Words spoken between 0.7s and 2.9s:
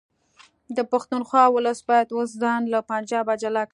د پښتونخوا ولس باید اوس ځان له